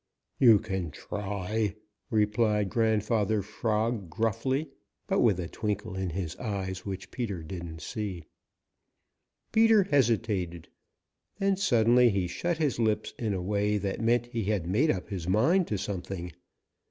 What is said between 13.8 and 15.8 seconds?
meant that he had made up his mind to